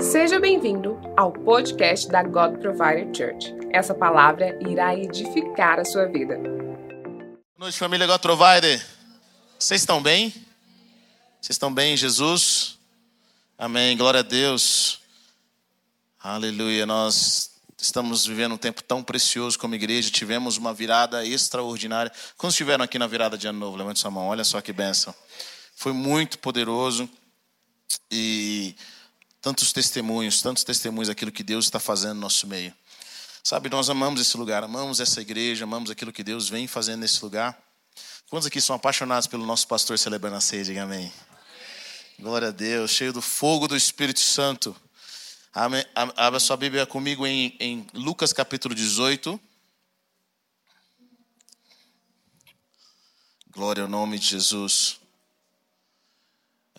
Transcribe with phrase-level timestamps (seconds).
[0.00, 3.52] Seja bem-vindo ao podcast da God Provider Church.
[3.72, 6.36] Essa palavra irá edificar a sua vida.
[6.38, 8.84] Boa noite, família God Provider.
[9.58, 10.30] Vocês estão bem?
[11.40, 12.78] Vocês estão bem, Jesus?
[13.58, 13.96] Amém.
[13.96, 15.00] Glória a Deus.
[16.22, 16.86] Aleluia.
[16.86, 20.10] Nós estamos vivendo um tempo tão precioso como igreja.
[20.10, 22.12] Tivemos uma virada extraordinária.
[22.36, 23.76] Quantos estiveram aqui na virada de ano novo?
[23.76, 24.28] Levante sua mão.
[24.28, 25.12] Olha só que bênção.
[25.74, 27.10] Foi muito poderoso.
[28.10, 28.76] E
[29.42, 32.72] tantos testemunhos, tantos testemunhos daquilo que Deus está fazendo no nosso meio.
[33.42, 37.20] Sabe, nós amamos esse lugar, amamos essa igreja, amamos aquilo que Deus vem fazendo nesse
[37.24, 37.60] lugar.
[38.30, 40.62] Quantos aqui são apaixonados pelo nosso pastor celebrando a ceia?
[40.62, 41.12] Diga amém.
[42.20, 44.76] Glória a Deus, cheio do fogo do Espírito Santo.
[45.52, 45.84] Amém.
[46.16, 49.38] Abra sua Bíblia comigo em, em Lucas capítulo 18.
[53.50, 55.01] Glória ao nome de Jesus.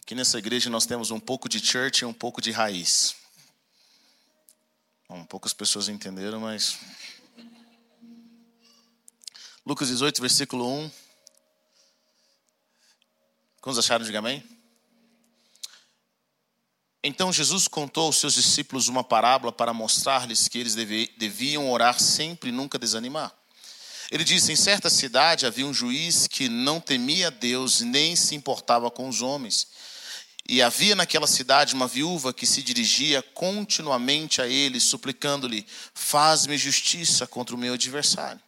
[0.04, 3.16] Aqui nessa igreja nós temos um pouco de church e um pouco de raiz.
[5.08, 6.78] Bom, poucas pessoas entenderam, mas.
[9.66, 10.92] Lucas 18, versículo 1.
[13.62, 14.04] Quantos acharam?
[14.04, 14.44] Diga amém.
[17.02, 22.50] Então Jesus contou aos seus discípulos uma parábola para mostrar-lhes que eles deviam orar sempre
[22.50, 23.34] e nunca desanimar.
[24.12, 28.92] Ele disse: Em certa cidade havia um juiz que não temia Deus nem se importava
[28.92, 29.93] com os homens.
[30.48, 37.26] E havia naquela cidade uma viúva que se dirigia continuamente a ele, suplicando-lhe: Faz-me justiça
[37.26, 38.42] contra o meu adversário.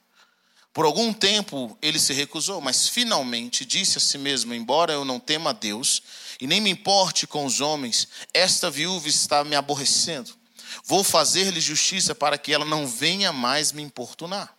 [0.74, 5.22] Por algum tempo ele se recusou, mas finalmente disse a si mesmo: Embora eu não
[5.22, 6.02] tema a Deus
[6.42, 10.36] e nem me importe com os homens, esta viúva está me aborrecendo.
[10.84, 14.54] Vou fazer-lhe justiça para que ela não venha mais me importunar.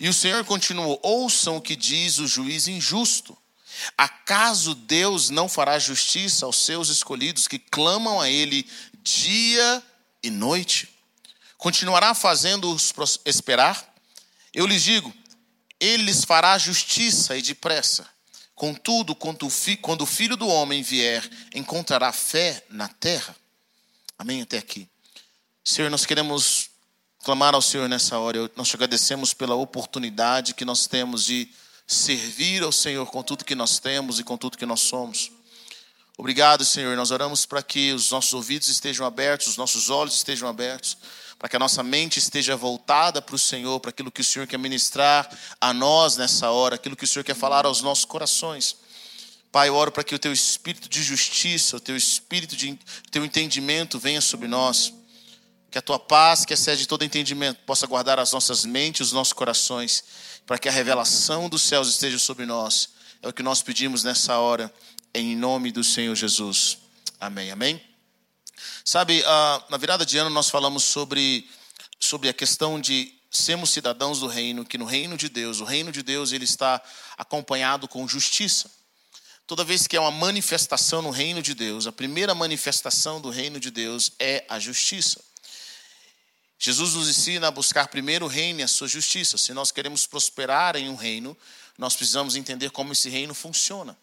[0.00, 3.36] E o Senhor continuou: Ouçam o que diz o juiz injusto.
[3.96, 8.68] Acaso Deus não fará justiça aos seus escolhidos que clamam a Ele
[9.02, 9.82] dia
[10.22, 10.88] e noite?
[11.56, 12.92] Continuará fazendo-os
[13.24, 13.94] esperar?
[14.52, 15.12] Eu lhes digo:
[15.78, 18.06] Ele lhes fará justiça e depressa.
[18.54, 23.34] Contudo, quando o filho do homem vier, encontrará fé na terra?
[24.18, 24.42] Amém?
[24.42, 24.88] Até aqui.
[25.64, 26.70] Senhor, nós queremos
[27.24, 28.50] clamar ao Senhor nessa hora.
[28.56, 31.48] Nós te agradecemos pela oportunidade que nós temos de
[31.86, 35.30] servir ao Senhor com tudo que nós temos e com tudo que nós somos.
[36.16, 36.96] Obrigado, Senhor.
[36.96, 40.96] Nós oramos para que os nossos ouvidos estejam abertos, os nossos olhos estejam abertos,
[41.38, 44.46] para que a nossa mente esteja voltada para o Senhor, para aquilo que o Senhor
[44.46, 45.28] quer ministrar
[45.60, 48.76] a nós nessa hora, aquilo que o Senhor quer falar aos nossos corações.
[49.50, 52.78] Pai, eu oro para que o teu espírito de justiça, o teu espírito de
[53.10, 54.94] teu entendimento venha sobre nós.
[55.72, 59.32] Que a tua paz, que excede todo entendimento, possa guardar as nossas mentes, os nossos
[59.32, 60.04] corações
[60.46, 62.90] para que a revelação dos céus esteja sobre nós.
[63.22, 64.70] É o que nós pedimos nessa hora,
[65.14, 66.76] em nome do Senhor Jesus.
[67.18, 67.82] Amém, amém.
[68.84, 69.24] Sabe,
[69.70, 71.48] na virada de ano nós falamos sobre,
[71.98, 75.90] sobre a questão de sermos cidadãos do reino, que no reino de Deus, o reino
[75.90, 76.82] de Deus ele está
[77.16, 78.70] acompanhado com justiça.
[79.46, 83.58] Toda vez que é uma manifestação no reino de Deus, a primeira manifestação do reino
[83.58, 85.31] de Deus é a justiça.
[86.64, 89.36] Jesus nos ensina a buscar primeiro o reino e a sua justiça.
[89.36, 91.36] Se nós queremos prosperar em um reino,
[91.76, 93.98] nós precisamos entender como esse reino funciona.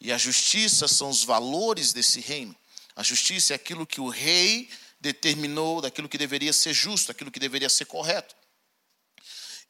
[0.00, 2.52] E a justiça são os valores desse reino.
[2.96, 4.68] A justiça é aquilo que o rei
[5.00, 8.34] determinou, daquilo que deveria ser justo, aquilo que deveria ser correto.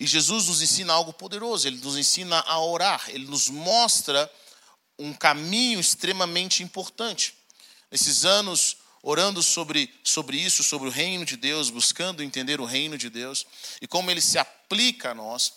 [0.00, 4.32] E Jesus nos ensina algo poderoso, ele nos ensina a orar, ele nos mostra
[4.98, 7.34] um caminho extremamente importante.
[7.90, 12.96] Nesses anos orando sobre, sobre isso, sobre o reino de Deus, buscando entender o reino
[12.96, 13.46] de Deus
[13.80, 15.52] e como ele se aplica a nós,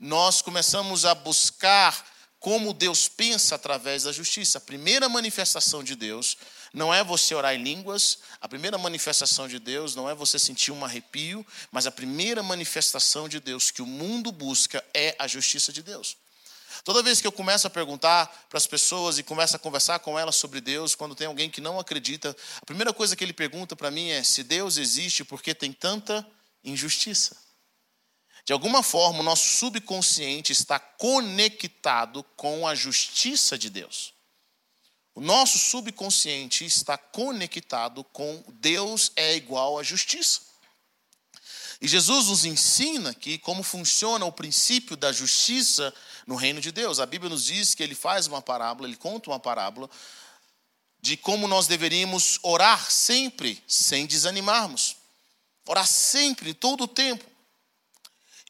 [0.00, 2.04] nós começamos a buscar
[2.40, 4.56] como Deus pensa através da justiça.
[4.56, 6.38] A primeira manifestação de Deus
[6.72, 10.72] não é você orar em línguas, a primeira manifestação de Deus não é você sentir
[10.72, 15.70] um arrepio, mas a primeira manifestação de Deus que o mundo busca é a justiça
[15.70, 16.16] de Deus.
[16.86, 20.16] Toda vez que eu começo a perguntar para as pessoas e começo a conversar com
[20.16, 22.30] elas sobre Deus, quando tem alguém que não acredita,
[22.62, 25.72] a primeira coisa que ele pergunta para mim é: se Deus existe, por que tem
[25.72, 26.24] tanta
[26.62, 27.36] injustiça?
[28.44, 34.14] De alguma forma, o nosso subconsciente está conectado com a justiça de Deus.
[35.12, 40.40] O nosso subconsciente está conectado com Deus é igual à justiça.
[41.80, 45.92] E Jesus nos ensina aqui como funciona o princípio da justiça
[46.26, 46.98] no reino de Deus.
[46.98, 49.88] A Bíblia nos diz que ele faz uma parábola, ele conta uma parábola
[51.00, 54.96] de como nós deveríamos orar sempre sem desanimarmos.
[55.66, 57.24] Orar sempre, todo o tempo.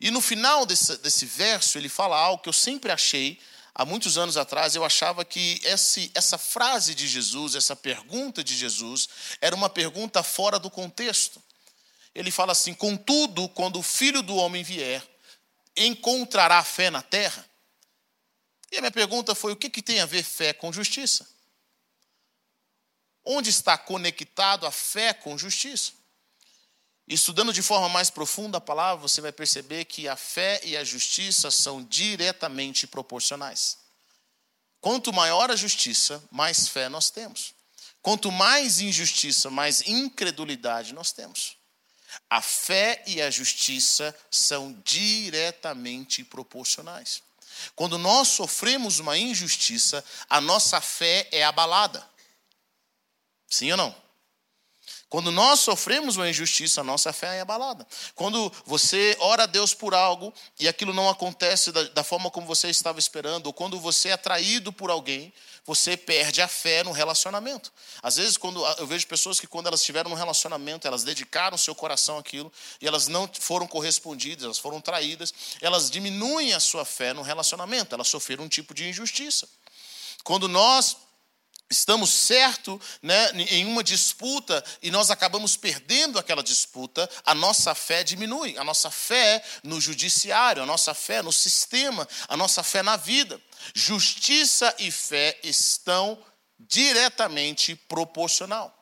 [0.01, 3.39] E no final desse, desse verso, ele fala algo que eu sempre achei
[3.75, 8.57] há muitos anos atrás, eu achava que esse, essa frase de Jesus, essa pergunta de
[8.57, 9.09] Jesus,
[9.39, 11.43] era uma pergunta fora do contexto.
[12.15, 15.07] Ele fala assim: Contudo, quando o filho do homem vier,
[15.77, 17.45] encontrará fé na terra?
[18.71, 21.27] E a minha pergunta foi: o que, que tem a ver fé com justiça?
[23.25, 25.93] Onde está conectado a fé com justiça?
[27.09, 30.83] Estudando de forma mais profunda a palavra, você vai perceber que a fé e a
[30.83, 33.79] justiça são diretamente proporcionais.
[34.81, 37.55] Quanto maior a justiça, mais fé nós temos.
[38.03, 41.57] Quanto mais injustiça, mais incredulidade nós temos.
[42.31, 47.23] A fé e a justiça são diretamente proporcionais.
[47.75, 52.09] Quando nós sofremos uma injustiça, a nossa fé é abalada.
[53.49, 54.06] Sim ou não?
[55.09, 57.87] Quando nós sofremos uma injustiça, a nossa fé é abalada.
[58.17, 62.45] Quando você ora a Deus por algo e aquilo não acontece da, da, forma como
[62.45, 65.33] você estava esperando, ou quando você é traído por alguém,
[65.65, 67.73] você perde a fé no relacionamento.
[68.03, 71.75] Às vezes, quando eu vejo pessoas que, quando elas estiveram num relacionamento, elas dedicaram seu
[71.75, 77.13] coração àquilo e elas não foram correspondidas, elas foram traídas, elas diminuem a sua fé
[77.13, 79.49] no relacionamento, elas sofreram um tipo de injustiça.
[80.25, 80.97] Quando nós
[81.71, 88.05] estamos certo né, em uma disputa e nós acabamos perdendo aquela disputa, a nossa fé
[88.05, 92.97] diminui, a nossa fé no judiciário, a nossa fé no sistema, a nossa fé na
[92.97, 93.41] vida.
[93.75, 96.23] Justiça e fé estão
[96.59, 98.73] diretamente proporcional.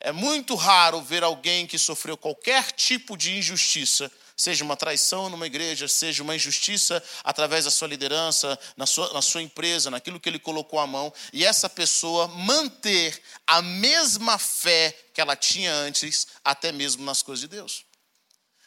[0.00, 4.10] É muito raro ver alguém que sofreu qualquer tipo de injustiça
[4.40, 9.20] seja uma traição numa igreja, seja uma injustiça através da sua liderança, na sua, na
[9.20, 14.96] sua empresa, naquilo que ele colocou a mão, e essa pessoa manter a mesma fé
[15.12, 17.84] que ela tinha antes, até mesmo nas coisas de Deus.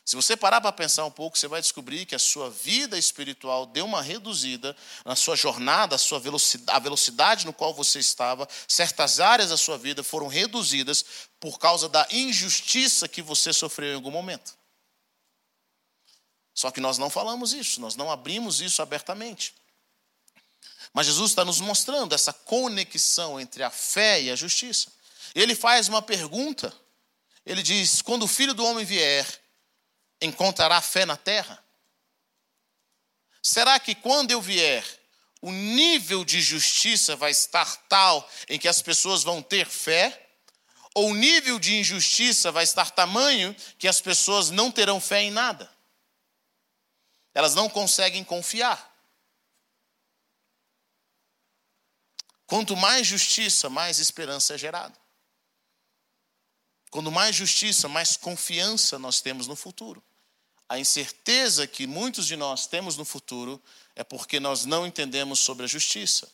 [0.05, 3.65] Se você parar para pensar um pouco, você vai descobrir que a sua vida espiritual
[3.65, 8.47] deu uma reduzida na sua jornada, a sua velocidade, a velocidade no qual você estava,
[8.67, 11.03] certas áreas da sua vida foram reduzidas
[11.39, 14.61] por causa da injustiça que você sofreu em algum momento.
[16.63, 19.53] Só que nós não falamos isso, nós não abrimos isso abertamente.
[20.93, 24.89] Mas Jesus está nos mostrando essa conexão entre a fé e a justiça.
[25.35, 26.73] Ele faz uma pergunta.
[27.45, 29.27] Ele diz: Quando o filho do homem vier,
[30.21, 31.61] encontrará fé na terra?
[33.41, 34.85] Será que quando eu vier,
[35.41, 40.29] o nível de justiça vai estar tal em que as pessoas vão ter fé?
[40.95, 45.29] Ou o nível de injustiça vai estar tamanho que as pessoas não terão fé em
[45.29, 45.72] nada?
[47.33, 48.91] Elas não conseguem confiar.
[52.45, 54.95] Quanto mais justiça, mais esperança é gerada.
[56.91, 60.03] Quanto mais justiça, mais confiança nós temos no futuro.
[60.69, 63.61] A incerteza que muitos de nós temos no futuro
[63.95, 66.31] é porque nós não entendemos sobre a justiça.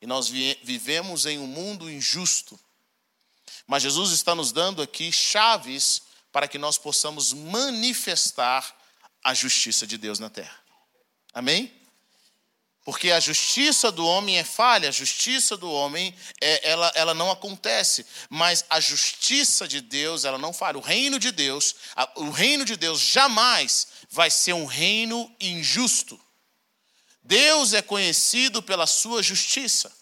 [0.00, 2.58] E nós vivemos em um mundo injusto.
[3.66, 6.02] Mas Jesus está nos dando aqui chaves
[6.32, 8.77] para que nós possamos manifestar
[9.28, 10.58] a justiça de Deus na terra.
[11.34, 11.70] Amém?
[12.82, 17.30] Porque a justiça do homem é falha, a justiça do homem é, ela, ela não
[17.30, 20.78] acontece, mas a justiça de Deus ela não falha.
[20.78, 26.18] O reino de Deus, a, o reino de Deus jamais vai ser um reino injusto.
[27.22, 29.92] Deus é conhecido pela sua justiça.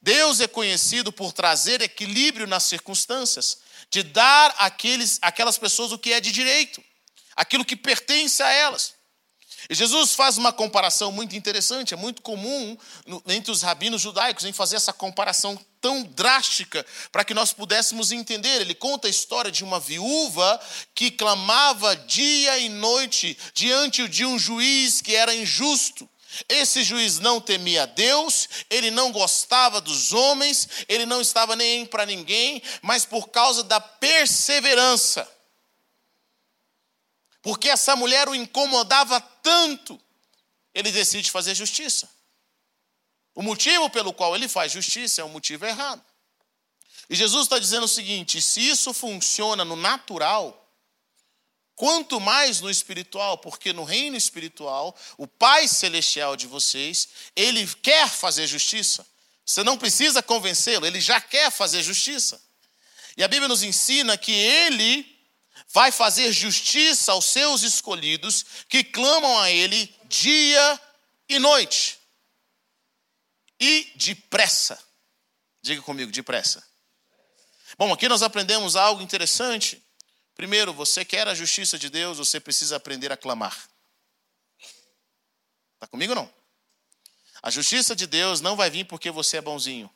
[0.00, 3.58] Deus é conhecido por trazer equilíbrio nas circunstâncias,
[3.90, 6.82] de dar àqueles, àquelas pessoas o que é de direito
[7.36, 8.96] aquilo que pertence a elas.
[9.68, 12.76] E Jesus faz uma comparação muito interessante, é muito comum
[13.26, 18.60] entre os rabinos judaicos em fazer essa comparação tão drástica para que nós pudéssemos entender.
[18.60, 20.60] Ele conta a história de uma viúva
[20.94, 26.08] que clamava dia e noite diante de um juiz que era injusto.
[26.48, 32.04] Esse juiz não temia Deus, ele não gostava dos homens, ele não estava nem para
[32.04, 35.26] ninguém, mas por causa da perseverança
[37.46, 40.00] porque essa mulher o incomodava tanto,
[40.74, 42.10] ele decide fazer justiça.
[43.36, 46.04] O motivo pelo qual ele faz justiça é um motivo errado.
[47.08, 50.68] E Jesus está dizendo o seguinte: se isso funciona no natural,
[51.76, 58.08] quanto mais no espiritual, porque no reino espiritual, o Pai Celestial de vocês, ele quer
[58.10, 59.06] fazer justiça.
[59.44, 62.42] Você não precisa convencê-lo, ele já quer fazer justiça.
[63.16, 65.15] E a Bíblia nos ensina que ele
[65.76, 70.80] vai fazer justiça aos seus escolhidos que clamam a Ele dia
[71.28, 71.98] e noite.
[73.60, 74.82] E depressa.
[75.60, 76.66] Diga comigo, depressa.
[77.76, 79.86] Bom, aqui nós aprendemos algo interessante.
[80.34, 83.68] Primeiro, você quer a justiça de Deus, você precisa aprender a clamar.
[85.74, 86.34] Está comigo ou não?
[87.42, 89.94] A justiça de Deus não vai vir porque você é bonzinho.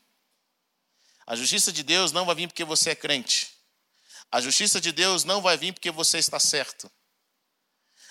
[1.27, 3.60] A justiça de Deus não vai vir porque você é crente.
[4.31, 6.91] A justiça de Deus não vai vir porque você está certo.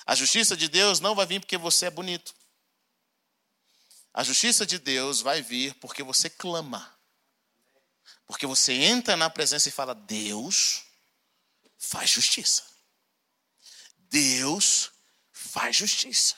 [0.06, 2.34] A justiça de Deus não vai vir porque você é bonito.
[4.14, 6.94] A justiça de Deus vai vir porque você clama.
[8.26, 10.84] Porque você entra na presença e fala: Deus
[11.78, 12.64] faz justiça.
[13.98, 14.92] Deus
[15.32, 16.36] faz justiça.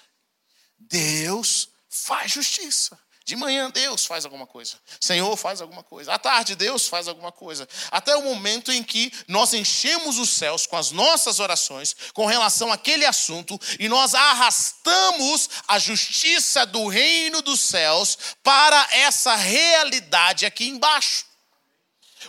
[0.77, 2.99] Deus faz justiça.
[3.31, 4.77] De manhã, Deus faz alguma coisa.
[4.99, 6.13] Senhor faz alguma coisa.
[6.13, 7.65] À tarde, Deus faz alguma coisa.
[7.89, 12.73] Até o momento em que nós enchemos os céus com as nossas orações com relação
[12.73, 20.67] àquele assunto e nós arrastamos a justiça do reino dos céus para essa realidade aqui
[20.67, 21.23] embaixo.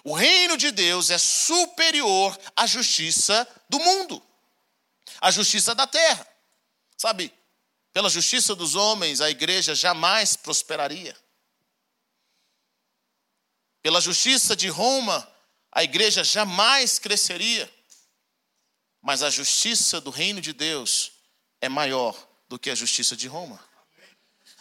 [0.04, 4.22] O reino de Deus é superior à justiça do mundo,
[5.20, 6.24] à justiça da terra.
[6.96, 7.34] Sabe,
[7.92, 11.16] pela justiça dos homens, a igreja jamais prosperaria.
[13.82, 15.28] Pela justiça de Roma,
[15.70, 17.72] a igreja jamais cresceria.
[19.00, 21.12] Mas a justiça do reino de Deus
[21.60, 22.16] é maior
[22.48, 23.58] do que a justiça de Roma.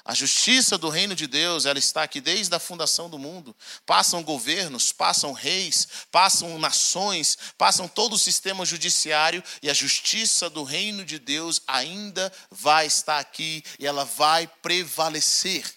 [0.04, 3.56] A justiça do reino de Deus, ela está aqui desde a fundação do mundo.
[3.86, 10.64] Passam governos, passam reis, passam nações, passam todo o sistema judiciário e a justiça do
[10.64, 15.72] reino de Deus ainda vai estar aqui e ela vai prevalecer.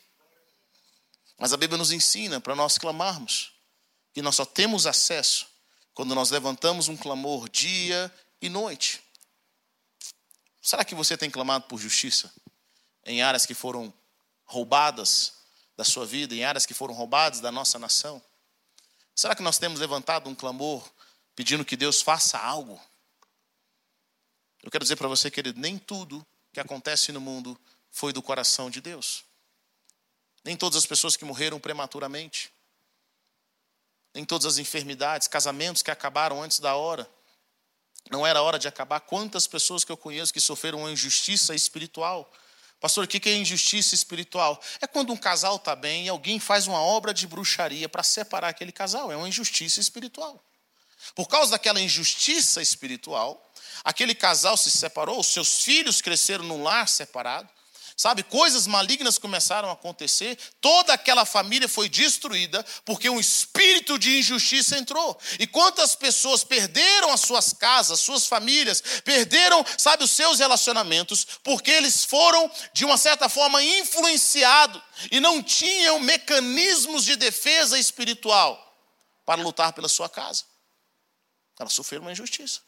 [1.39, 3.53] Mas a Bíblia nos ensina para nós clamarmos
[4.15, 5.47] que nós só temos acesso
[5.93, 9.03] quando nós levantamos um clamor dia e noite.
[10.63, 12.33] Será que você tem clamado por justiça
[13.05, 13.93] em áreas que foram
[14.45, 15.35] roubadas
[15.77, 18.23] da sua vida, em áreas que foram roubadas da nossa nação?
[19.15, 20.89] Será que nós temos levantado um clamor
[21.35, 22.81] pedindo que Deus faça algo?
[24.63, 27.59] Eu quero dizer para você, querido, nem tudo que acontece no mundo
[27.91, 29.25] foi do coração de Deus.
[30.45, 32.53] Nem todas as pessoas que morreram prematuramente,
[34.15, 37.09] nem todas as enfermidades, casamentos que acabaram antes da hora,
[38.11, 39.01] não era hora de acabar.
[39.01, 42.31] Quantas pessoas que eu conheço que sofreram uma injustiça espiritual
[42.85, 44.63] Pastor, o que é injustiça espiritual?
[44.79, 48.49] É quando um casal está bem e alguém faz uma obra de bruxaria para separar
[48.49, 49.11] aquele casal.
[49.11, 50.39] É uma injustiça espiritual.
[51.15, 53.43] Por causa daquela injustiça espiritual,
[53.83, 57.49] aquele casal se separou, seus filhos cresceram num lar separado,
[57.97, 64.19] Sabe, coisas malignas começaram a acontecer, toda aquela família foi destruída porque um espírito de
[64.19, 65.17] injustiça entrou.
[65.39, 71.71] E quantas pessoas perderam as suas casas, suas famílias, perderam, sabe, os seus relacionamentos, porque
[71.71, 74.83] eles foram, de uma certa forma, influenciados
[75.13, 78.61] e não tinham mecanismos de defesa espiritual
[79.25, 80.43] para lutar pela sua casa.
[81.61, 82.61] Elas sofreram uma injustiça.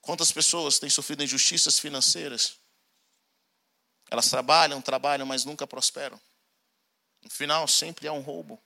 [0.00, 2.65] Quantas pessoas têm sofrido injustiças financeiras?
[4.10, 6.20] Elas trabalham, trabalham, mas nunca prosperam.
[7.22, 8.62] No final, sempre há um roubo.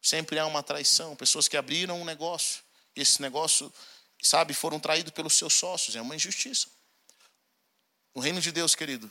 [0.00, 1.14] Sempre há uma traição.
[1.14, 2.62] Pessoas que abriram um negócio.
[2.96, 3.72] E esse negócio,
[4.22, 5.94] sabe, foram traídos pelos seus sócios.
[5.94, 6.68] É uma injustiça.
[8.14, 9.10] No reino de Deus, querido,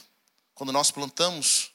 [0.53, 1.71] quando nós plantamos,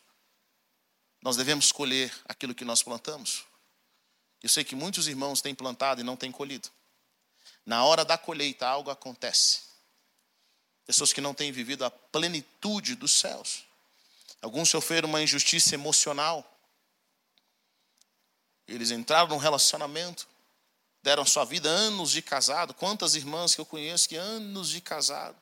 [1.22, 3.44] nós devemos colher aquilo que nós plantamos.
[4.42, 6.68] Eu sei que muitos irmãos têm plantado e não têm colhido.
[7.64, 9.62] Na hora da colheita, algo acontece.
[10.86, 13.64] Pessoas que não têm vivido a plenitude dos céus.
[14.42, 16.44] Alguns sofreram uma injustiça emocional.
[18.68, 20.26] Eles entraram num relacionamento,
[21.02, 22.74] deram sua vida anos de casado.
[22.74, 25.36] Quantas irmãs que eu conheço que anos de casado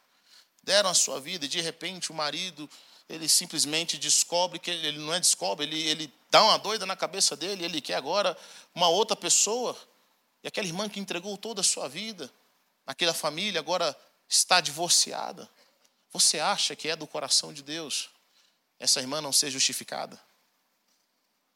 [0.62, 2.70] deram a sua vida e de repente o marido
[3.08, 7.36] ele simplesmente descobre que ele não é descobre, ele, ele dá uma doida na cabeça
[7.36, 8.36] dele, ele quer agora
[8.74, 9.76] uma outra pessoa.
[10.42, 12.30] E aquela irmã que entregou toda a sua vida,
[12.86, 13.96] aquela família, agora
[14.32, 15.48] está divorciada.
[16.10, 18.08] Você acha que é do coração de Deus
[18.78, 20.18] essa irmã não ser justificada?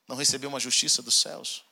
[0.07, 1.65] Não recebeu uma justiça dos céus?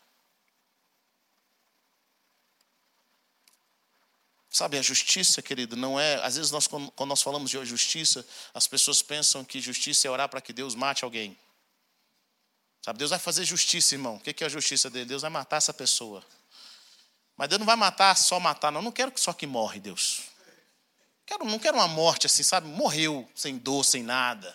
[4.51, 6.15] Sabe, a justiça, querido, não é.
[6.25, 10.29] Às vezes, nós, quando nós falamos de justiça, as pessoas pensam que justiça é orar
[10.29, 11.37] para que Deus mate alguém.
[12.81, 14.17] Sabe, Deus vai fazer justiça, irmão.
[14.17, 15.07] O que é a justiça dele?
[15.07, 16.25] Deus vai matar essa pessoa.
[17.37, 18.81] Mas Deus não vai matar só matar, não.
[18.81, 20.34] Eu não quero só que morre, Deus.
[21.27, 22.69] Quero, não quero uma morte assim, sabe?
[22.69, 24.55] Morreu sem dor, sem nada.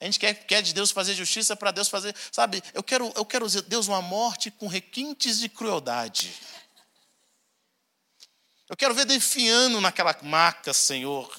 [0.00, 2.62] A gente quer, quer de Deus fazer justiça para Deus fazer, sabe?
[2.72, 6.32] Eu quero, eu quero Deus uma morte com requintes de crueldade.
[8.68, 11.38] Eu quero ver defiando naquela maca, Senhor.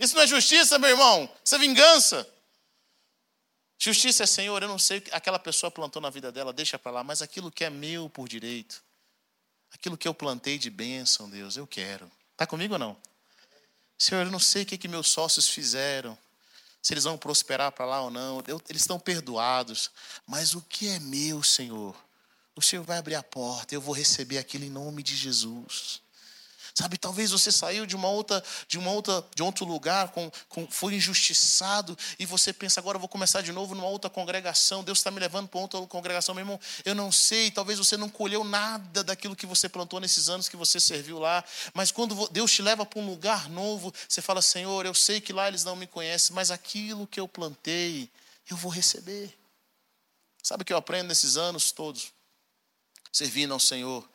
[0.00, 1.30] Isso não é justiça, meu irmão.
[1.44, 2.26] Isso é vingança.
[3.78, 6.78] Justiça é, Senhor, eu não sei o que aquela pessoa plantou na vida dela, deixa
[6.78, 8.82] para lá, mas aquilo que é meu por direito,
[9.70, 12.10] aquilo que eu plantei de bênção, Deus, eu quero.
[12.32, 12.96] Está comigo ou não?
[13.98, 16.16] Senhor, eu não sei o que, que meus sócios fizeram.
[16.80, 18.42] se eles vão prosperar para lá ou não.
[18.68, 19.90] eles estão perdoados.
[20.26, 21.94] Mas o que é meu, Senhor?
[22.54, 26.00] O Senhor vai abrir a porta, eu vou receber aquilo em nome de Jesus.
[26.78, 30.64] Sabe, talvez você saiu de uma outra, de uma outra, de outro lugar, com, com,
[30.70, 34.98] foi injustiçado, e você pensa, agora eu vou começar de novo numa outra congregação, Deus
[34.98, 38.44] está me levando para outra congregação, meu irmão, eu não sei, talvez você não colheu
[38.44, 41.44] nada daquilo que você plantou nesses anos que você serviu lá,
[41.74, 45.32] mas quando Deus te leva para um lugar novo, você fala, Senhor, eu sei que
[45.32, 48.08] lá eles não me conhecem, mas aquilo que eu plantei,
[48.48, 49.36] eu vou receber.
[50.44, 52.12] Sabe o que eu aprendo nesses anos todos?
[53.10, 54.08] Servindo ao Senhor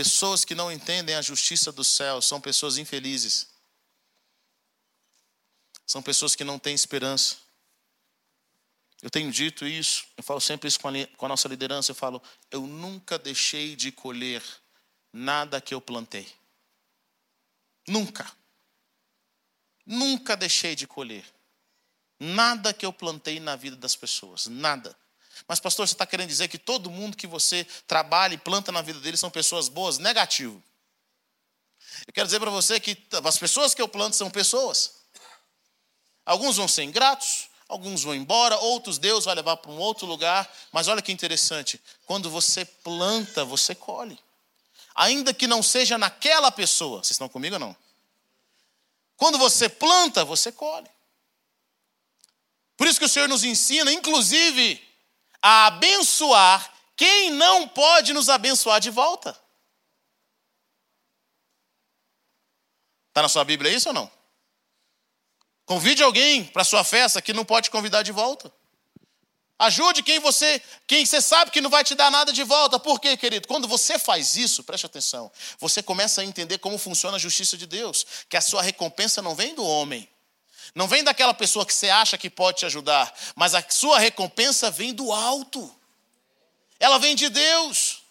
[0.00, 3.50] Pessoas que não entendem a justiça do céu são pessoas infelizes.
[5.86, 7.36] São pessoas que não têm esperança.
[9.02, 11.90] Eu tenho dito isso, eu falo sempre isso com a, com a nossa liderança.
[11.90, 14.42] Eu falo, eu nunca deixei de colher
[15.12, 16.26] nada que eu plantei.
[17.86, 18.34] Nunca.
[19.84, 21.26] Nunca deixei de colher.
[22.18, 24.46] Nada que eu plantei na vida das pessoas.
[24.46, 24.96] Nada.
[25.46, 28.82] Mas, pastor, você está querendo dizer que todo mundo que você trabalha e planta na
[28.82, 29.98] vida dele são pessoas boas?
[29.98, 30.62] Negativo.
[32.06, 35.00] Eu quero dizer para você que as pessoas que eu planto são pessoas.
[36.24, 40.48] Alguns vão ser ingratos, alguns vão embora, outros Deus vai levar para um outro lugar.
[40.72, 44.18] Mas olha que interessante: quando você planta, você colhe.
[44.94, 46.98] Ainda que não seja naquela pessoa.
[46.98, 47.76] Vocês estão comigo ou não?
[49.16, 50.88] Quando você planta, você colhe.
[52.76, 54.82] Por isso que o Senhor nos ensina, inclusive,
[55.42, 59.30] a abençoar quem não pode nos abençoar de volta.
[63.08, 64.10] Está na sua Bíblia isso ou não?
[65.64, 68.52] Convide alguém para sua festa que não pode convidar de volta.
[69.58, 72.78] Ajude quem você, quem você sabe que não vai te dar nada de volta.
[72.78, 73.46] Por quê, querido?
[73.46, 77.66] Quando você faz isso, preste atenção, você começa a entender como funciona a justiça de
[77.66, 80.08] Deus, que a sua recompensa não vem do homem,
[80.74, 84.70] não vem daquela pessoa que você acha que pode te ajudar, mas a sua recompensa
[84.70, 85.74] vem do alto.
[86.78, 88.02] Ela vem de Deus.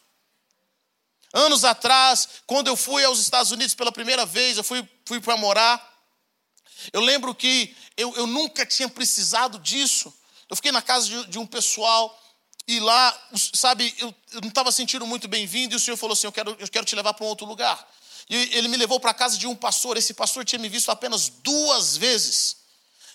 [1.34, 5.38] Anos atrás, quando eu fui aos Estados Unidos pela primeira vez, eu fui, fui para
[5.38, 5.90] morar.
[6.92, 10.14] Eu lembro que eu, eu nunca tinha precisado disso.
[10.50, 12.18] Eu fiquei na casa de, de um pessoal
[12.68, 16.28] e lá, sabe, eu, eu não estava sentindo muito bem-vindo e o Senhor falou assim:
[16.28, 17.88] eu quero, eu quero te levar para um outro lugar.
[18.30, 19.98] E ele me levou para a casa de um pastor.
[19.98, 22.58] Esse pastor tinha me visto apenas duas vezes.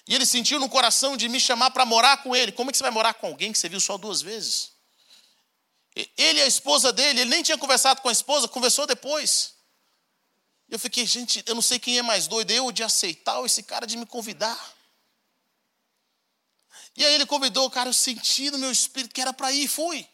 [0.06, 2.50] E ele sentiu no coração de me chamar para morar com ele.
[2.50, 4.72] Como é que você vai morar com alguém que você viu só duas vezes?
[5.94, 9.54] Ele e a esposa dele, ele nem tinha conversado com a esposa, conversou depois.
[10.68, 13.62] Eu fiquei, gente, eu não sei quem é mais doido, eu de aceitar ou esse
[13.62, 14.74] cara de me convidar.
[16.96, 20.06] E aí ele convidou, cara, eu senti no meu espírito que era para ir, fui.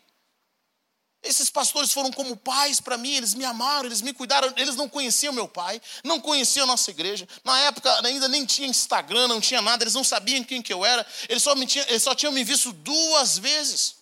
[1.23, 4.89] Esses pastores foram como pais para mim, eles me amaram, eles me cuidaram, eles não
[4.89, 7.29] conheciam meu pai, não conheciam a nossa igreja.
[7.45, 10.85] Na época ainda nem tinha Instagram, não tinha nada, eles não sabiam quem que eu
[10.85, 13.97] era, eles só, me tinham, eles só tinham me visto duas vezes.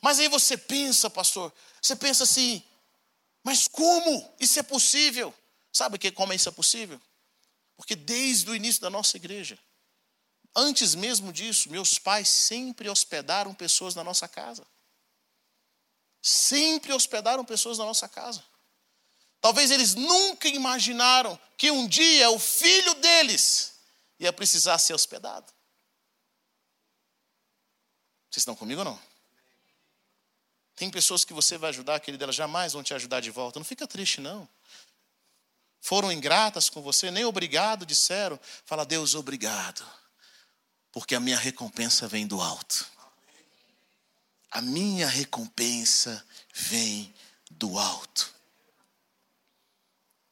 [0.00, 2.62] Mas aí você pensa, pastor, você pensa assim,
[3.42, 5.34] mas como isso é possível?
[5.72, 7.00] Sabe que, como isso é possível?
[7.76, 9.58] Porque desde o início da nossa igreja,
[10.54, 14.64] antes mesmo disso, meus pais sempre hospedaram pessoas na nossa casa
[16.22, 18.44] sempre hospedaram pessoas na nossa casa.
[19.40, 23.74] Talvez eles nunca imaginaram que um dia o filho deles
[24.20, 25.52] ia precisar ser hospedado.
[28.30, 29.02] Vocês estão comigo ou não?
[30.76, 33.58] Tem pessoas que você vai ajudar, querida, elas jamais vão te ajudar de volta.
[33.58, 34.48] Não fica triste, não.
[35.80, 38.38] Foram ingratas com você, nem obrigado disseram.
[38.64, 39.84] Fala, Deus, obrigado,
[40.92, 42.91] porque a minha recompensa vem do alto
[44.52, 47.12] a minha recompensa vem
[47.50, 48.32] do alto.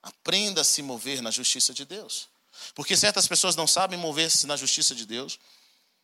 [0.02, 2.28] Aprenda a se mover na justiça de Deus.
[2.74, 5.40] Porque certas pessoas não sabem mover-se na justiça de Deus,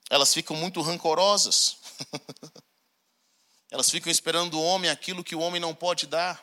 [0.08, 1.76] elas ficam muito rancorosas.
[3.70, 6.42] elas ficam esperando do homem aquilo que o homem não pode dar.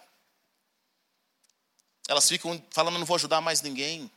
[2.07, 4.12] Elas ficam falando, não vou ajudar mais ninguém.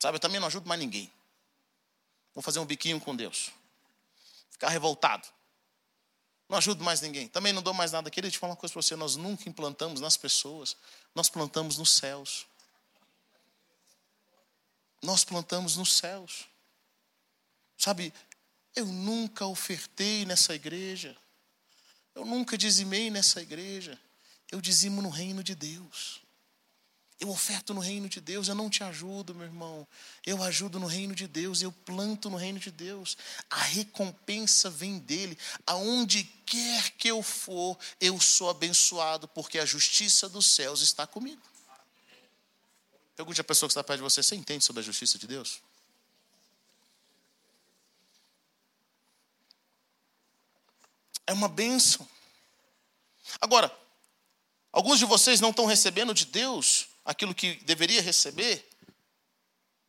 [0.00, 1.12] Sabe, eu também não ajudo mais ninguém.
[2.34, 3.52] Vou fazer um biquinho com Deus
[4.52, 5.26] ficar revoltado.
[6.48, 7.26] Não ajudo mais ninguém.
[7.26, 8.10] Também não dou mais nada.
[8.10, 10.76] Queria te falar uma coisa para você: nós nunca implantamos nas pessoas,
[11.14, 12.46] nós plantamos nos céus.
[15.02, 16.46] Nós plantamos nos céus.
[17.76, 18.14] Sabe,
[18.76, 21.16] eu nunca ofertei nessa igreja,
[22.14, 24.00] eu nunca dizimei nessa igreja,
[24.50, 26.21] eu dizimo no reino de Deus.
[27.22, 29.86] Eu oferto no reino de Deus, eu não te ajudo, meu irmão.
[30.26, 33.16] Eu ajudo no reino de Deus, eu planto no reino de Deus.
[33.48, 35.38] A recompensa vem dele.
[35.64, 41.40] Aonde quer que eu for, eu sou abençoado, porque a justiça dos céus está comigo.
[43.14, 45.62] Pergunte à pessoa que está perto de você: você entende sobre a justiça de Deus?
[51.24, 52.04] É uma bênção.
[53.40, 53.72] Agora,
[54.72, 58.68] alguns de vocês não estão recebendo de Deus aquilo que deveria receber,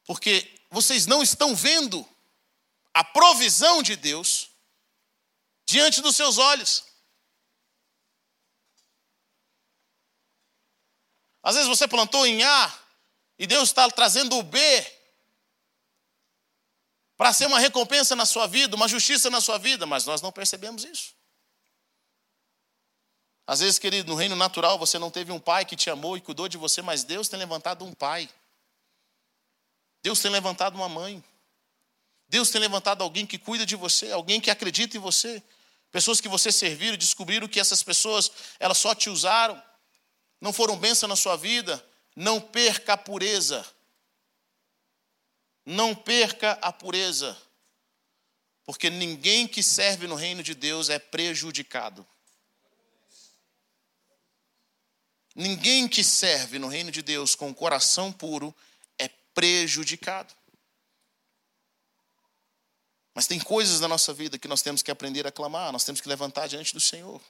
[0.06, 2.08] porque vocês não estão vendo
[2.94, 4.50] a provisão de Deus
[5.66, 6.84] diante dos seus olhos.
[11.42, 12.80] Às vezes você plantou em A
[13.38, 14.60] e Deus está trazendo o B
[17.18, 20.32] para ser uma recompensa na sua vida, uma justiça na sua vida, mas nós não
[20.32, 21.14] percebemos isso.
[23.46, 26.22] Às vezes, querido, no reino natural você não teve um pai que te amou e
[26.22, 28.30] cuidou de você, mas Deus tem levantado um pai.
[30.02, 31.24] Deus tem levantado uma mãe.
[32.28, 35.44] Deus tem levantado alguém que cuida de você, alguém que acredita em você.
[35.92, 39.62] Pessoas que você serviram descobriram que essas pessoas, elas só te usaram,
[40.44, 41.82] não foram bênção na sua vida.
[42.16, 43.66] Não perca a pureza.
[45.66, 47.38] Não perca a pureza.
[48.66, 52.06] Porque ninguém que serve no reino de Deus é prejudicado.
[55.36, 58.54] Ninguém que serve no reino de Deus com o coração puro
[59.00, 60.34] é prejudicado.
[63.16, 66.02] Mas tem coisas na nossa vida que nós temos que aprender a clamar, nós temos
[66.02, 67.22] que levantar diante do Senhor.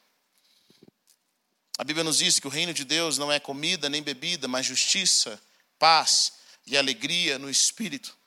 [1.77, 4.65] A Bíblia nos diz que o reino de Deus não é comida nem bebida, mas
[4.65, 5.41] justiça,
[5.79, 6.33] paz
[6.65, 8.17] e alegria no espírito.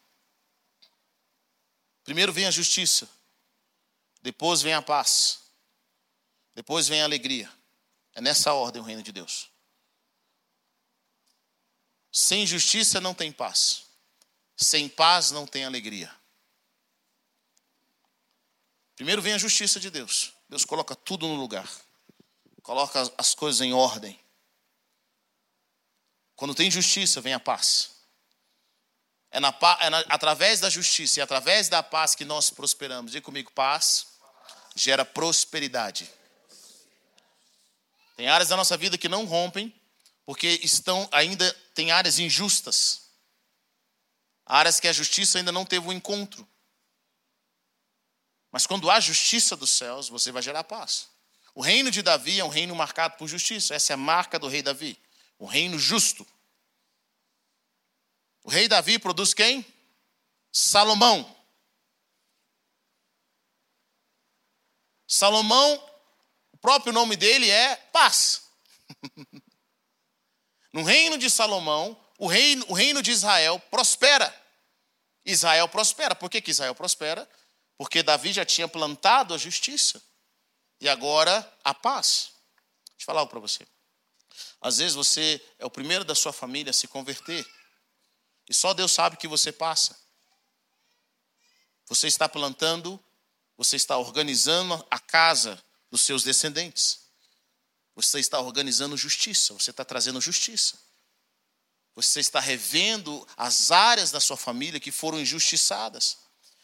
[2.04, 3.08] Primeiro vem a justiça,
[4.22, 5.40] depois vem a paz,
[6.54, 7.50] depois vem a alegria.
[8.14, 9.50] É nessa ordem o reino de Deus.
[12.18, 13.82] Sem justiça não tem paz,
[14.56, 16.10] sem paz não tem alegria.
[18.94, 20.32] Primeiro vem a justiça de Deus.
[20.48, 21.70] Deus coloca tudo no lugar.
[22.62, 24.18] Coloca as coisas em ordem.
[26.34, 27.90] Quando tem justiça, vem a paz.
[29.30, 33.12] É, na, é na, através da justiça e através da paz que nós prosperamos.
[33.12, 34.06] Diga comigo, paz
[34.74, 36.10] gera prosperidade.
[38.16, 39.70] Tem áreas da nossa vida que não rompem,
[40.26, 43.06] porque estão ainda tem áreas injustas.
[44.44, 46.46] Áreas que a justiça ainda não teve um encontro.
[48.50, 51.08] Mas quando há justiça dos céus, você vai gerar paz.
[51.54, 53.74] O reino de Davi é um reino marcado por justiça.
[53.74, 55.00] Essa é a marca do rei Davi.
[55.38, 56.26] O reino justo.
[58.42, 59.64] O rei Davi produz quem?
[60.52, 61.34] Salomão.
[65.06, 65.74] Salomão,
[66.50, 68.42] o próprio nome dele é paz.
[70.76, 74.30] no reino de Salomão, o reino, o reino de Israel prospera.
[75.24, 76.14] Israel prospera.
[76.14, 77.26] Por que, que Israel prospera?
[77.78, 80.02] Porque Davi já tinha plantado a justiça.
[80.78, 82.32] E agora a paz.
[82.88, 83.66] Deixa eu falar algo para você.
[84.60, 87.42] Às vezes você é o primeiro da sua família a se converter.
[88.46, 89.98] E só Deus sabe o que você passa.
[91.86, 93.02] Você está plantando,
[93.56, 95.58] você está organizando a casa
[95.90, 97.05] dos seus descendentes.
[97.96, 100.78] Você está organizando justiça, você está trazendo justiça.
[101.94, 106.18] Você está revendo as áreas da sua família que foram injustiçadas.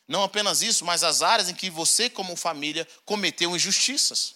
[0.07, 4.35] Não apenas isso, mas as áreas em que você, como família, cometeu injustiças.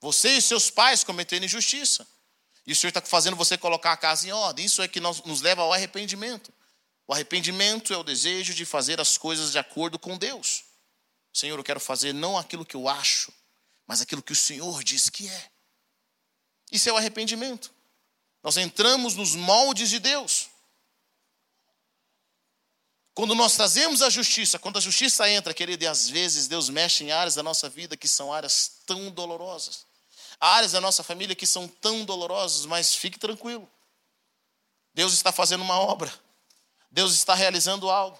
[0.00, 2.06] Você e seus pais cometeram injustiça.
[2.64, 4.64] E o Senhor está fazendo você colocar a casa em ordem.
[4.64, 6.52] Isso é que nos leva ao arrependimento.
[7.08, 10.62] O arrependimento é o desejo de fazer as coisas de acordo com Deus.
[11.32, 13.32] Senhor, eu quero fazer não aquilo que eu acho,
[13.84, 15.51] mas aquilo que o Senhor diz que é.
[16.72, 17.70] Isso é o arrependimento.
[18.42, 20.48] Nós entramos nos moldes de Deus.
[23.14, 27.04] Quando nós trazemos a justiça, quando a justiça entra, querido, e às vezes Deus mexe
[27.04, 29.84] em áreas da nossa vida que são áreas tão dolorosas,
[30.40, 33.70] áreas da nossa família que são tão dolorosas, mas fique tranquilo.
[34.94, 36.12] Deus está fazendo uma obra,
[36.90, 38.18] Deus está realizando algo.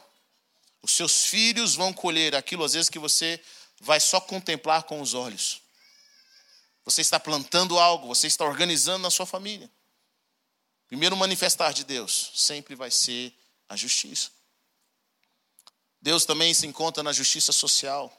[0.82, 3.42] Os seus filhos vão colher aquilo, às vezes, que você
[3.80, 5.62] vai só contemplar com os olhos.
[6.84, 9.70] Você está plantando algo, você está organizando na sua família.
[10.88, 13.32] Primeiro manifestar de Deus sempre vai ser
[13.68, 14.30] a justiça.
[16.00, 18.12] Deus também se encontra na justiça social,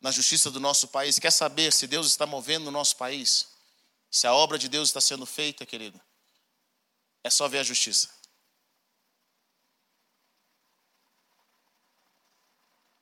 [0.00, 1.18] na justiça do nosso país.
[1.18, 3.48] Quer saber se Deus está movendo no nosso país?
[4.10, 6.00] Se a obra de Deus está sendo feita, querido?
[7.24, 8.08] É só ver a justiça.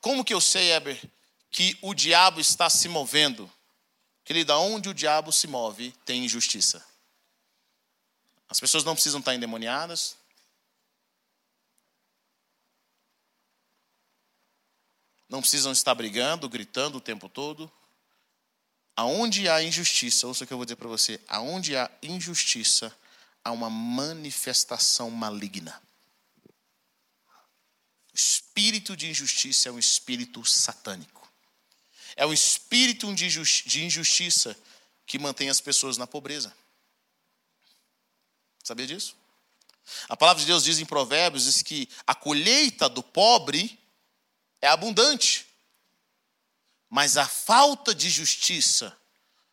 [0.01, 0.99] Como que eu sei, Eber,
[1.51, 3.51] que o diabo está se movendo?
[4.25, 6.85] Querido, onde o diabo se move, tem injustiça.
[8.49, 10.17] As pessoas não precisam estar endemoniadas,
[15.29, 17.71] não precisam estar brigando, gritando o tempo todo.
[18.97, 22.95] Aonde há injustiça, ouça o que eu vou dizer para você: aonde há injustiça,
[23.45, 25.81] há uma manifestação maligna.
[28.13, 31.20] O espírito de injustiça é um espírito satânico.
[32.17, 34.57] É o espírito de injustiça
[35.07, 36.55] que mantém as pessoas na pobreza.
[38.63, 39.17] Sabia disso?
[40.09, 43.79] A palavra de Deus diz em Provérbios diz que a colheita do pobre
[44.61, 45.47] é abundante,
[46.89, 48.97] mas a falta de justiça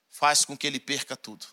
[0.09, 1.45] faz com que ele perca tudo.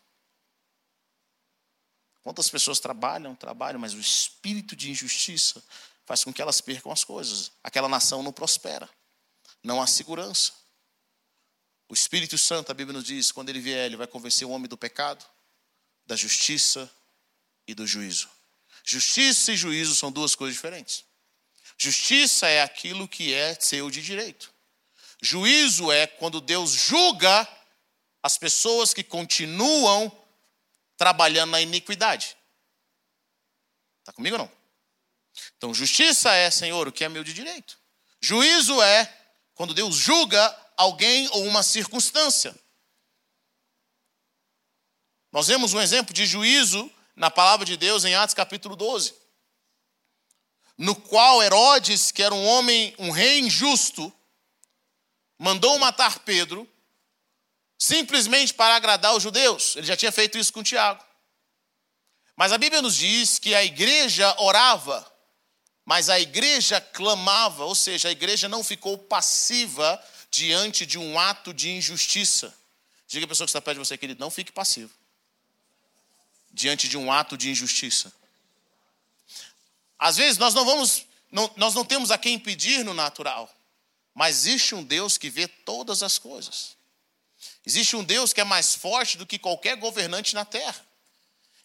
[2.23, 5.62] Quantas pessoas trabalham, trabalham, mas o espírito de injustiça
[6.07, 7.53] faz com que elas percam as coisas.
[7.62, 8.88] Aquela nação não prospera,
[9.62, 10.53] não há segurança.
[11.95, 14.69] O Espírito Santo, a Bíblia nos diz, quando ele vier, ele vai convencer o homem
[14.69, 15.25] do pecado,
[16.05, 16.91] da justiça
[17.69, 18.29] e do juízo.
[18.83, 21.05] Justiça e juízo são duas coisas diferentes.
[21.79, 24.53] Justiça é aquilo que é seu de direito.
[25.23, 27.47] Juízo é quando Deus julga
[28.21, 30.11] as pessoas que continuam
[30.97, 32.37] trabalhando na iniquidade.
[34.01, 34.53] Está comigo ou não?
[35.57, 37.79] Então, justiça é, Senhor, o que é meu de direito.
[38.21, 39.07] Juízo é
[39.55, 42.55] quando Deus julga alguém ou uma circunstância.
[45.31, 49.15] Nós vemos um exemplo de juízo na palavra de Deus em Atos capítulo 12,
[50.79, 54.13] no qual Herodes, que era um homem, um rei injusto,
[55.39, 56.69] mandou matar Pedro
[57.79, 59.77] simplesmente para agradar os judeus.
[59.77, 61.05] Ele já tinha feito isso com Tiago.
[62.37, 65.07] Mas a Bíblia nos diz que a igreja orava,
[65.85, 70.03] mas a igreja clamava, ou seja, a igreja não ficou passiva
[70.35, 72.53] diante de um ato de injustiça.
[73.07, 74.92] Diga a pessoa que está perto de você, querido, não fique passivo
[76.53, 78.12] diante de um ato de injustiça.
[79.99, 83.53] Às vezes nós não vamos, não, nós não temos a quem pedir no natural,
[84.12, 86.77] mas existe um Deus que vê todas as coisas.
[87.64, 90.85] Existe um Deus que é mais forte do que qualquer governante na terra.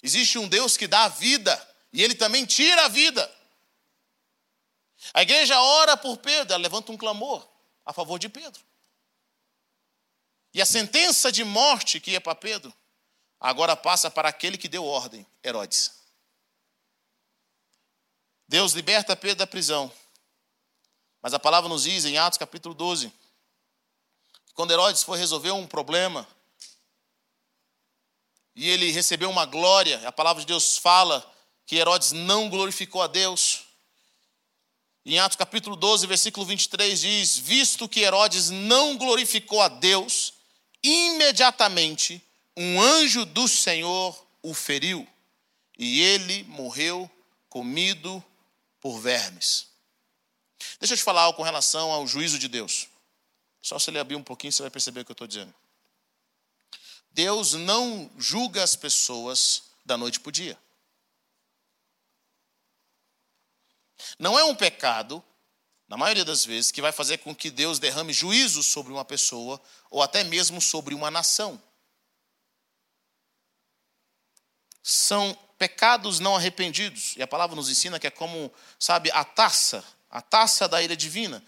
[0.04, 3.32] Existe um Deus que dá a vida e ele também tira a vida.
[5.14, 7.49] A igreja ora por Pedro, ela levanta um clamor
[7.90, 8.64] a favor de Pedro.
[10.54, 12.72] E a sentença de morte que ia para Pedro,
[13.40, 16.00] agora passa para aquele que deu ordem, Herodes.
[18.48, 19.92] Deus liberta Pedro da prisão.
[21.20, 23.12] Mas a palavra nos diz em Atos capítulo 12,
[24.54, 26.28] quando Herodes foi resolver um problema,
[28.56, 31.28] e ele recebeu uma glória, a palavra de Deus fala
[31.66, 33.66] que Herodes não glorificou a Deus.
[35.06, 40.34] Em Atos capítulo 12, versículo 23 diz: Visto que Herodes não glorificou a Deus,
[40.84, 42.22] imediatamente
[42.56, 45.08] um anjo do Senhor o feriu,
[45.78, 47.10] e ele morreu
[47.50, 48.24] comido
[48.80, 49.68] por vermes.
[50.80, 52.88] Deixa eu te falar algo com relação ao juízo de Deus.
[53.62, 55.54] Só se ele abrir um pouquinho, você vai perceber o que eu estou dizendo.
[57.12, 60.58] Deus não julga as pessoas da noite para o dia.
[64.18, 65.24] Não é um pecado,
[65.88, 69.62] na maioria das vezes, que vai fazer com que Deus derrame juízo sobre uma pessoa
[69.90, 71.62] ou até mesmo sobre uma nação.
[74.84, 77.16] São pecados não arrependidos.
[77.18, 80.96] E a palavra nos ensina que é como, sabe, a taça, a taça da ira
[80.96, 81.44] divina.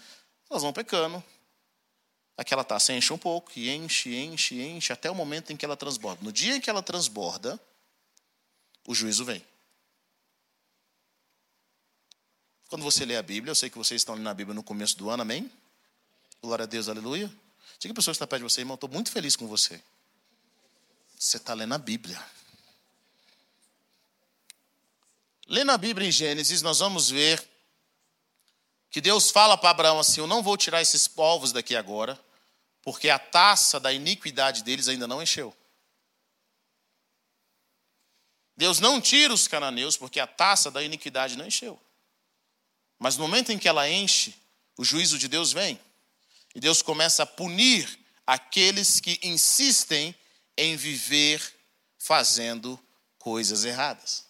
[0.49, 1.23] Elas vão pecando,
[2.37, 5.77] aquela taça enche um pouco, e enche, enche, enche, até o momento em que ela
[5.77, 6.23] transborda.
[6.23, 7.59] No dia em que ela transborda,
[8.85, 9.45] o juízo vem.
[12.71, 14.97] Quando você lê a Bíblia, eu sei que vocês estão lendo a Bíblia no começo
[14.97, 15.51] do ano, amém?
[16.41, 17.29] Glória a Deus, aleluia.
[17.77, 19.83] Diga a pessoa que está perto de você, irmão, estou muito feliz com você.
[21.19, 22.17] Você está lendo a Bíblia.
[25.49, 27.45] Lendo a Bíblia em Gênesis, nós vamos ver
[28.89, 32.17] que Deus fala para Abraão assim: Eu não vou tirar esses povos daqui agora,
[32.81, 35.53] porque a taça da iniquidade deles ainda não encheu.
[38.55, 41.77] Deus não tira os cananeus, porque a taça da iniquidade não encheu.
[43.01, 44.31] Mas no momento em que ela enche,
[44.77, 45.81] o juízo de Deus vem.
[46.53, 50.13] E Deus começa a punir aqueles que insistem
[50.55, 51.41] em viver
[51.97, 52.79] fazendo
[53.17, 54.27] coisas erradas.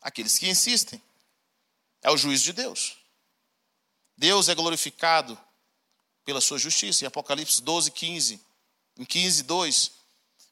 [0.00, 1.02] Aqueles que insistem.
[2.00, 2.96] É o juízo de Deus.
[4.16, 5.38] Deus é glorificado
[6.24, 7.04] pela sua justiça.
[7.04, 8.40] Em Apocalipse 12, 15,
[8.96, 9.92] em 15, 2,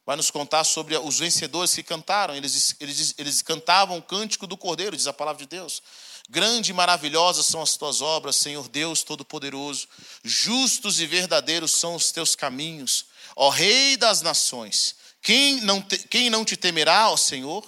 [0.07, 2.35] vai nos contar sobre os vencedores que cantaram.
[2.35, 5.83] Eles, eles, eles cantavam o cântico do Cordeiro, diz a palavra de Deus.
[6.29, 9.87] Grande e maravilhosas são as tuas obras, Senhor Deus Todo-Poderoso.
[10.23, 14.97] Justos e verdadeiros são os teus caminhos, ó Rei das nações.
[15.21, 17.64] Quem não, te, quem não te temerá, ó Senhor?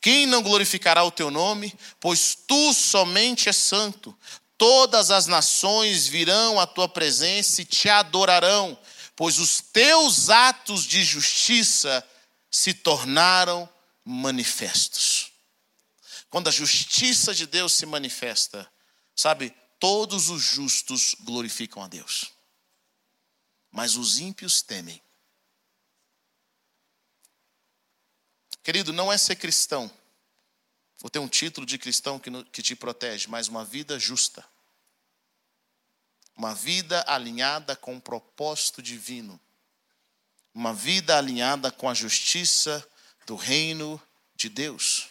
[0.00, 1.74] Quem não glorificará o teu nome?
[2.00, 4.16] Pois tu somente és santo.
[4.58, 8.78] Todas as nações virão à tua presença e te adorarão,
[9.16, 12.06] pois os teus atos de justiça
[12.50, 13.68] se tornaram
[14.04, 15.32] manifestos.
[16.28, 18.70] Quando a justiça de Deus se manifesta,
[19.14, 22.30] sabe, todos os justos glorificam a Deus,
[23.70, 25.02] mas os ímpios temem.
[28.62, 29.90] Querido, não é ser cristão,
[31.02, 34.44] ou ter um título de cristão que, te protege, mas uma vida justa.
[36.36, 39.40] Uma vida alinhada com o propósito divino.
[40.52, 42.86] Uma vida alinhada com a justiça
[43.26, 44.00] do reino
[44.34, 45.08] de Deus.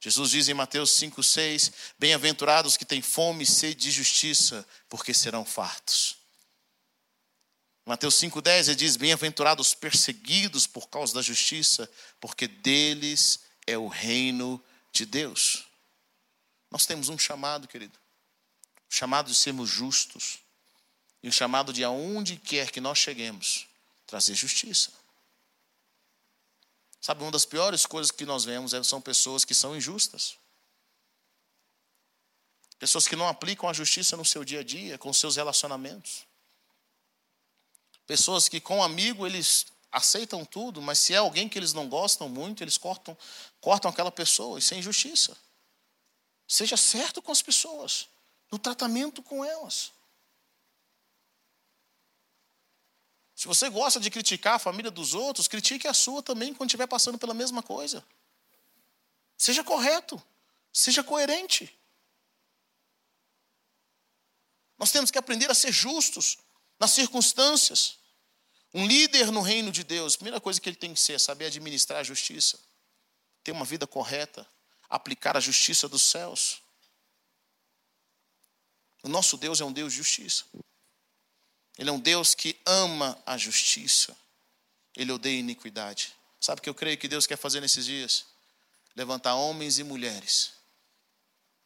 [0.00, 5.44] Jesus diz em Mateus 5,6: Bem-aventurados que têm fome e sede de justiça, porque serão
[5.44, 6.16] fartos.
[7.86, 14.62] Mateus 5,10 ele diz: Bem-aventurados perseguidos por causa da justiça, porque deles é o reino
[14.92, 15.66] de Deus.
[16.70, 17.98] Nós temos um chamado, querido,
[18.92, 20.40] chamado de sermos justos,
[21.22, 23.66] e o chamado de aonde quer que nós cheguemos,
[24.06, 24.92] trazer justiça.
[27.00, 30.36] Sabe, uma das piores coisas que nós vemos é, são pessoas que são injustas.
[32.78, 36.26] Pessoas que não aplicam a justiça no seu dia a dia, com seus relacionamentos.
[38.06, 41.88] Pessoas que com um amigo eles aceitam tudo, mas se é alguém que eles não
[41.88, 43.16] gostam muito, eles cortam,
[43.58, 45.34] cortam aquela pessoa, isso é injustiça.
[46.46, 48.11] Seja certo com as pessoas,
[48.52, 49.90] no tratamento com elas.
[53.34, 56.86] Se você gosta de criticar a família dos outros, critique a sua também quando estiver
[56.86, 58.04] passando pela mesma coisa.
[59.36, 60.22] Seja correto,
[60.72, 61.76] seja coerente.
[64.78, 66.38] Nós temos que aprender a ser justos
[66.78, 67.98] nas circunstâncias.
[68.72, 71.18] Um líder no reino de Deus, a primeira coisa que ele tem que ser é
[71.18, 72.60] saber administrar a justiça,
[73.42, 74.46] ter uma vida correta,
[74.88, 76.61] aplicar a justiça dos céus.
[79.02, 80.44] O nosso Deus é um Deus de justiça.
[81.78, 84.16] Ele é um Deus que ama a justiça.
[84.94, 86.14] Ele odeia a iniquidade.
[86.40, 88.26] Sabe o que eu creio que Deus quer fazer nesses dias?
[88.94, 90.52] Levantar homens e mulheres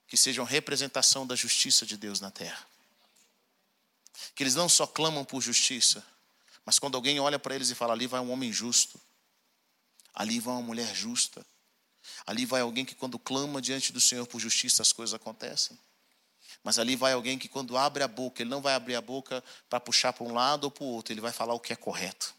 [0.07, 2.67] que sejam representação da justiça de Deus na terra.
[4.35, 6.05] Que eles não só clamam por justiça,
[6.65, 9.01] mas quando alguém olha para eles e fala: ali vai um homem justo,
[10.15, 11.45] ali vai uma mulher justa,
[12.27, 15.79] ali vai alguém que, quando clama diante do Senhor por justiça, as coisas acontecem.
[16.67, 19.41] Mas ali vai alguém que, quando abre a boca, ele não vai abrir a boca
[19.71, 21.77] para puxar para um lado ou para o outro, ele vai falar o que é
[21.77, 22.35] correto,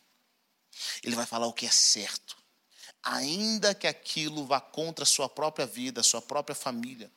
[1.01, 2.35] ele vai falar o que é certo,
[3.01, 7.09] ainda que aquilo vá contra a sua própria vida, a sua própria família.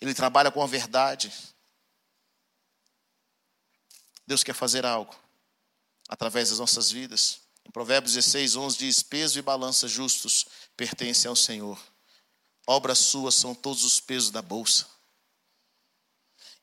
[0.00, 1.32] Ele trabalha com a verdade.
[4.24, 5.12] Deus quer fazer algo
[6.08, 7.40] através das nossas vidas.
[7.64, 11.76] Em Provérbios 16, 11 diz: Peso e balança justos pertencem ao Senhor.
[12.64, 14.94] Obras suas são todos os pesos da bolsa.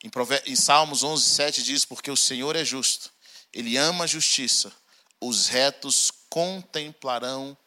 [0.03, 3.11] Em, Salmos 11, 7 diz: Porque o Senhor é justo,
[3.53, 4.71] Ele ama a justiça,
[5.19, 7.57] os retos contemplarão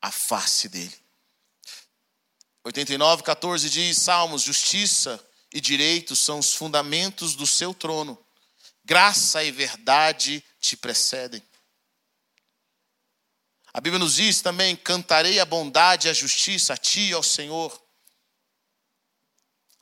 [0.00, 0.96] a face dele.
[2.64, 5.20] 89, 14 diz: Salmos, justiça
[5.52, 8.16] e direito são os fundamentos do seu trono,
[8.84, 11.42] graça e verdade te precedem.
[13.74, 17.81] A Bíblia nos diz também: cantarei a bondade e a justiça a ti, ó Senhor.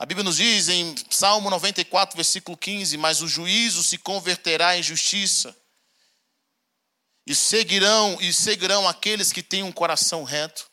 [0.01, 4.83] A Bíblia nos diz em Salmo 94, versículo 15: Mas o juízo se converterá em
[4.83, 5.55] justiça,
[7.27, 10.71] e seguirão, e seguirão aqueles que têm um coração reto.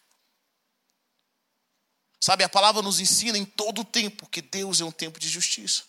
[2.21, 5.27] Sabe, a palavra nos ensina em todo o tempo que Deus é um tempo de
[5.27, 5.83] justiça.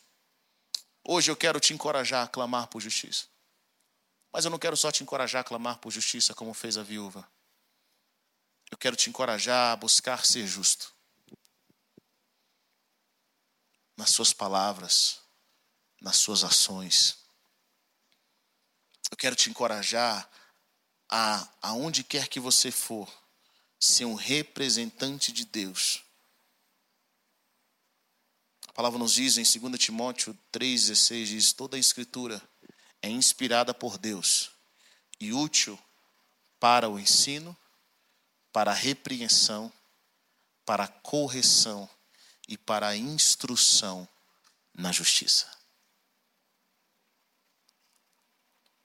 [1.07, 3.27] Hoje eu quero te encorajar a clamar por justiça.
[4.33, 7.25] Mas eu não quero só te encorajar a clamar por justiça como fez a viúva.
[8.69, 10.98] Eu quero te encorajar a buscar ser justo.
[13.99, 15.19] Nas suas palavras,
[16.01, 17.19] nas suas ações.
[19.11, 20.31] Eu quero te encorajar
[21.09, 23.13] a, aonde quer que você for,
[23.77, 26.05] ser um representante de Deus.
[28.69, 32.41] A palavra nos diz em 2 Timóteo 3,16: diz: toda a escritura
[33.03, 34.53] é inspirada por Deus
[35.19, 35.77] e útil
[36.61, 37.57] para o ensino,
[38.53, 39.73] para a repreensão,
[40.65, 41.91] para a correção
[42.49, 44.09] e para a instrução
[44.75, 45.47] na justiça.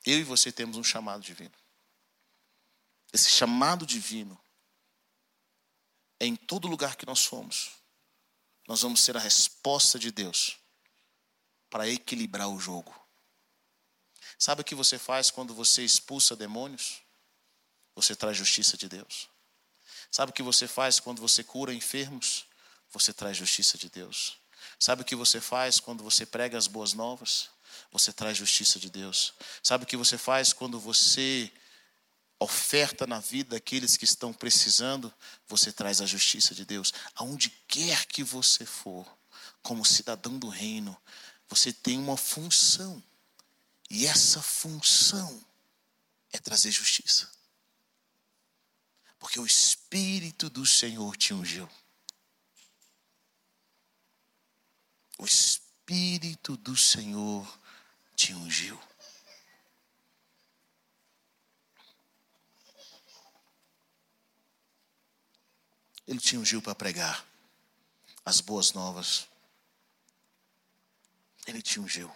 [0.06, 1.56] Eu e você temos um chamado divino.
[3.14, 4.38] Esse chamado divino
[6.20, 7.72] é em todo lugar que nós fomos.
[8.68, 10.58] Nós vamos ser a resposta de Deus
[11.70, 12.94] para equilibrar o jogo.
[14.38, 17.02] Sabe o que você faz quando você expulsa demônios?
[17.96, 19.30] Você traz justiça de Deus.
[20.12, 22.46] Sabe o que você faz quando você cura enfermos?
[22.94, 24.38] Você traz justiça de Deus.
[24.80, 27.50] Sabe o que você faz quando você prega as boas novas?
[27.92, 29.34] Você traz justiça de Deus.
[29.62, 31.52] Sabe o que você faz quando você
[32.40, 35.12] oferta na vida daqueles que estão precisando?
[35.48, 36.94] Você traz a justiça de Deus.
[37.16, 39.08] Aonde quer que você for,
[39.62, 40.96] como cidadão do reino,
[41.50, 43.04] Você tem uma função.
[43.90, 45.44] E essa função
[46.32, 47.30] é trazer justiça.
[49.20, 51.70] Porque o Espírito do Senhor te ungiu.
[55.24, 57.48] O Espírito do Senhor
[58.14, 58.78] te ungiu.
[66.06, 67.26] Ele te ungiu para pregar
[68.26, 69.26] as boas novas.
[71.48, 72.14] Ele te ungiu.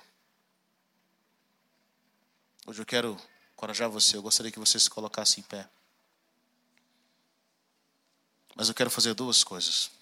[2.66, 3.18] Hoje eu quero
[3.53, 5.70] encorajar você, eu gostaria que você se colocasse em pé.
[8.53, 9.97] Mas eu quero fazer duas coisas.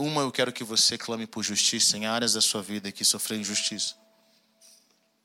[0.00, 3.40] Uma, eu quero que você clame por justiça em áreas da sua vida que sofreu
[3.40, 3.96] injustiça.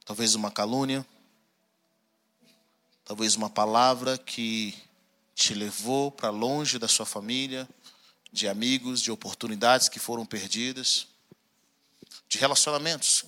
[0.03, 1.05] Talvez uma calúnia,
[3.05, 4.73] talvez uma palavra que
[5.35, 7.69] te levou para longe da sua família,
[8.31, 11.05] de amigos, de oportunidades que foram perdidas,
[12.27, 13.25] de relacionamentos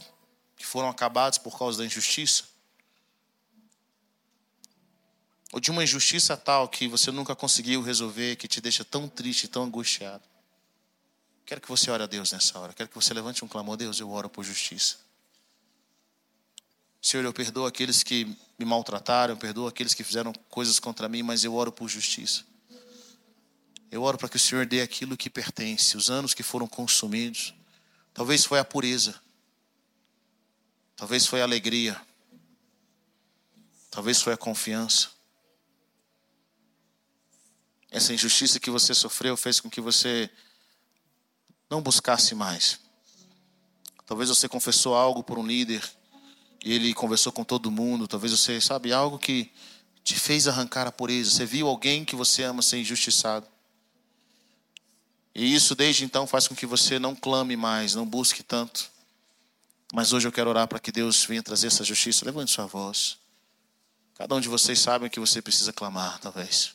[0.57, 2.45] que foram acabados por causa da injustiça.
[5.53, 9.47] Ou de uma injustiça tal que você nunca conseguiu resolver, que te deixa tão triste,
[9.47, 10.23] tão angustiado.
[11.45, 12.73] Quero que você ore a Deus nessa hora.
[12.73, 13.77] Quero que você levante um clamor.
[13.77, 14.97] Deus, eu oro por justiça.
[16.99, 18.25] Senhor, eu perdoo aqueles que
[18.57, 22.43] me maltrataram, eu perdoo aqueles que fizeram coisas contra mim, mas eu oro por justiça.
[23.91, 27.53] Eu oro para que o Senhor dê aquilo que pertence, os anos que foram consumidos.
[28.11, 29.21] Talvez foi a pureza.
[30.95, 32.01] Talvez foi a alegria.
[33.91, 35.09] Talvez foi a confiança.
[37.91, 40.29] Essa injustiça que você sofreu fez com que você
[41.69, 42.79] não buscasse mais.
[44.05, 45.83] Talvez você confessou algo por um líder
[46.63, 48.07] e ele conversou com todo mundo.
[48.07, 49.51] Talvez você, sabe, algo que
[50.03, 51.31] te fez arrancar a pureza.
[51.31, 53.47] Você viu alguém que você ama ser injustiçado.
[55.33, 58.89] E isso desde então faz com que você não clame mais, não busque tanto.
[59.91, 62.25] Mas hoje eu quero orar para que Deus venha trazer essa justiça.
[62.25, 63.17] Levante sua voz.
[64.13, 66.74] Cada um de vocês sabe que você precisa clamar, talvez.